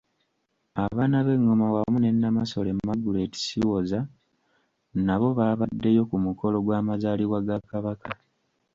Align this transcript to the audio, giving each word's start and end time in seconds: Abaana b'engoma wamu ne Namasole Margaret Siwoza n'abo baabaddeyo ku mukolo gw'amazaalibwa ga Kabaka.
Abaana 0.83 1.17
b'engoma 1.25 1.65
wamu 1.75 1.97
ne 1.99 2.09
Namasole 2.13 2.71
Margaret 2.87 3.33
Siwoza 3.39 3.99
n'abo 5.05 5.27
baabaddeyo 5.37 6.01
ku 6.09 6.15
mukolo 6.25 6.57
gw'amazaalibwa 6.65 7.39
ga 7.47 7.57
Kabaka. 7.69 8.11